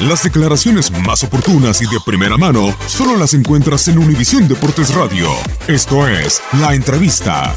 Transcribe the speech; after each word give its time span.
Las 0.00 0.22
declaraciones 0.22 0.92
más 1.06 1.24
oportunas 1.24 1.80
y 1.80 1.86
de 1.86 1.98
primera 2.04 2.36
mano 2.36 2.68
solo 2.86 3.16
las 3.16 3.32
encuentras 3.32 3.88
en 3.88 3.96
Univisión 3.96 4.46
Deportes 4.46 4.94
Radio. 4.94 5.26
Esto 5.68 6.06
es 6.06 6.42
La 6.60 6.74
Entrevista. 6.74 7.56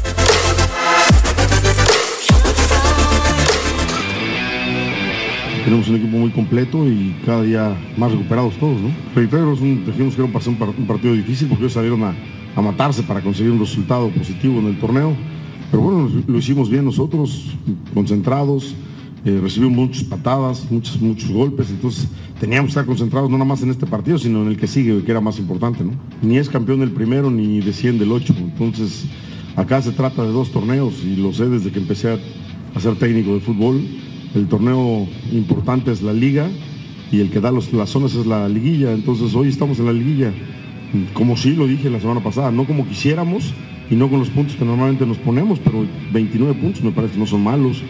Tenemos 5.64 5.86
un 5.88 5.96
equipo 5.96 6.16
muy 6.16 6.30
completo 6.30 6.88
y 6.88 7.14
cada 7.26 7.42
día 7.42 7.78
más 7.98 8.10
recuperados 8.10 8.58
todos, 8.58 8.80
¿no? 8.80 8.88
Reitero, 9.14 9.54
dijimos 9.54 10.14
que 10.14 10.22
era 10.22 10.24
un, 10.24 10.86
partido 10.86 11.12
difícil 11.12 11.46
porque 11.46 11.64
ellos 11.64 11.74
salieron 11.74 12.02
a, 12.04 12.14
a 12.56 12.62
matarse 12.62 13.02
para 13.02 13.20
conseguir 13.20 13.52
un 13.52 13.60
resultado 13.60 14.08
positivo 14.08 14.60
en 14.60 14.68
el 14.68 14.80
torneo. 14.80 15.14
Pero 15.70 15.82
bueno, 15.82 16.10
lo 16.26 16.38
hicimos 16.38 16.70
bien 16.70 16.86
nosotros, 16.86 17.54
concentrados, 17.92 18.74
eh, 19.22 19.38
recibimos 19.42 19.76
muchas 19.76 20.04
patadas, 20.04 20.70
muchos, 20.70 20.98
muchos 21.00 21.30
golpes, 21.30 21.68
entonces 21.68 22.08
teníamos 22.40 22.68
que 22.68 22.70
estar 22.70 22.86
concentrados 22.86 23.28
no 23.28 23.36
nada 23.36 23.48
más 23.48 23.62
en 23.62 23.68
este 23.68 23.86
partido, 23.86 24.16
sino 24.16 24.40
en 24.42 24.48
el 24.48 24.56
que 24.56 24.66
sigue, 24.66 25.02
que 25.04 25.10
era 25.10 25.20
más 25.20 25.38
importante, 25.38 25.84
¿no? 25.84 25.92
Ni 26.22 26.38
es 26.38 26.48
campeón 26.48 26.80
del 26.80 26.90
primero 26.90 27.30
ni 27.30 27.60
de 27.60 27.72
100 27.72 27.98
del 27.98 28.12
8, 28.12 28.34
entonces 28.38 29.04
acá 29.56 29.82
se 29.82 29.92
trata 29.92 30.22
de 30.22 30.30
dos 30.30 30.50
torneos 30.52 31.04
y 31.04 31.16
lo 31.16 31.34
sé 31.34 31.50
desde 31.50 31.70
que 31.70 31.80
empecé 31.80 32.12
a, 32.12 32.80
ser 32.80 32.94
técnico 32.96 33.34
de 33.34 33.40
fútbol. 33.40 33.84
El 34.34 34.46
torneo 34.46 35.06
importante 35.32 35.92
es 35.92 36.00
la 36.00 36.14
liga 36.14 36.48
y 37.12 37.20
el 37.20 37.30
que 37.30 37.40
da 37.40 37.50
los, 37.50 37.70
las 37.74 37.90
zonas 37.90 38.14
es 38.14 38.24
la 38.24 38.48
liguilla, 38.48 38.92
entonces 38.92 39.34
hoy 39.34 39.48
estamos 39.48 39.78
en 39.80 39.86
la 39.86 39.92
liguilla, 39.92 40.32
como 41.12 41.36
sí 41.36 41.54
lo 41.54 41.66
dije 41.66 41.90
la 41.90 42.00
semana 42.00 42.22
pasada, 42.22 42.50
no 42.50 42.64
como 42.64 42.88
quisiéramos 42.88 43.52
y 43.90 43.96
no 43.96 44.08
con 44.08 44.20
los 44.20 44.30
puntos 44.30 44.56
que 44.56 44.64
normalmente 44.64 45.04
nos 45.04 45.18
ponemos, 45.18 45.58
pero 45.58 45.84
29 46.10 46.54
puntos 46.54 46.82
me 46.82 46.92
parece 46.92 47.14
que 47.14 47.20
no 47.20 47.26
son 47.26 47.42
malos 47.42 47.82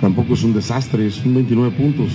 tampoco 0.00 0.34
es 0.34 0.42
un 0.42 0.52
desastre, 0.52 1.06
es 1.06 1.24
un 1.24 1.34
29 1.34 1.76
puntos. 1.76 2.12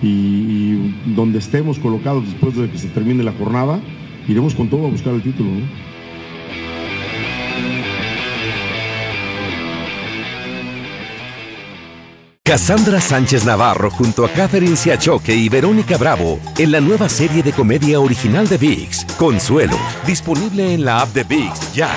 Y, 0.00 0.92
donde 1.06 1.38
estemos 1.38 1.78
colocados 1.78 2.24
después 2.24 2.56
de 2.56 2.70
que 2.70 2.78
se 2.78 2.88
termine 2.88 3.24
la 3.24 3.32
jornada, 3.32 3.80
iremos 4.28 4.54
con 4.54 4.68
todo 4.68 4.86
a 4.86 4.90
buscar 4.90 5.14
el 5.14 5.22
título. 5.22 5.50
Cassandra 12.48 12.98
Sánchez 12.98 13.44
Navarro 13.44 13.90
junto 13.90 14.24
a 14.24 14.30
Catherine 14.30 14.74
Siachoque 14.74 15.34
y 15.34 15.50
Verónica 15.50 15.98
Bravo 15.98 16.40
en 16.56 16.72
la 16.72 16.80
nueva 16.80 17.06
serie 17.10 17.42
de 17.42 17.52
comedia 17.52 18.00
original 18.00 18.48
de 18.48 18.56
VIX, 18.56 19.04
Consuelo, 19.18 19.76
disponible 20.06 20.72
en 20.72 20.82
la 20.82 21.02
app 21.02 21.12
de 21.12 21.24
VIX 21.24 21.74
ya. 21.74 21.90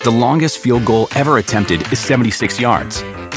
The 0.00 0.10
longest 0.10 0.58
field 0.58 0.84
goal 0.84 1.06
ever 1.14 1.38
attempted 1.38 1.82
is 1.92 2.00
76 2.00 2.58
yards. 2.58 3.04